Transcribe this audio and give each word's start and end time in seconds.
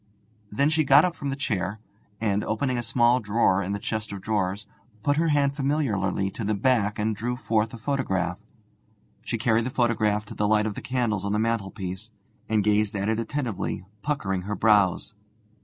Then 0.51 0.69
she 0.71 0.83
got 0.83 1.05
up 1.05 1.15
from 1.15 1.29
the 1.29 1.35
chair, 1.35 1.79
and, 2.19 2.43
opening 2.43 2.75
a 2.79 2.81
small 2.81 3.19
drawer 3.19 3.61
in 3.61 3.71
the 3.73 3.77
chest 3.77 4.11
of 4.11 4.19
drawers, 4.19 4.65
put 5.03 5.17
her 5.17 5.27
hand 5.27 5.55
familiarly 5.55 6.31
to 6.31 6.43
the 6.43 6.55
back 6.55 6.97
and 6.97 7.15
drew 7.15 7.35
forth 7.37 7.71
a 7.71 7.77
photograph. 7.77 8.39
She 9.21 9.37
carried 9.37 9.67
the 9.67 9.69
photograph 9.69 10.25
to 10.25 10.33
the 10.33 10.47
light 10.47 10.65
of 10.65 10.73
the 10.73 10.81
candles 10.81 11.23
on 11.23 11.33
the 11.33 11.37
mantelpiece, 11.37 12.09
and 12.49 12.63
gazed 12.63 12.95
at 12.95 13.09
it 13.09 13.19
attentively, 13.19 13.85
puckering 14.01 14.41
her 14.45 14.55
brows. 14.55 15.13